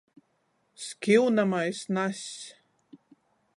[0.85, 2.25] Skiunamais nazs.